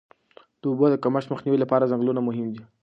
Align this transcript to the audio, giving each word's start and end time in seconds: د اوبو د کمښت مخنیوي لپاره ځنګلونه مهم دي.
د 0.59 0.61
اوبو 0.69 0.85
د 0.91 0.95
کمښت 1.03 1.27
مخنیوي 1.33 1.59
لپاره 1.61 1.89
ځنګلونه 1.91 2.21
مهم 2.27 2.47
دي. 2.53 2.63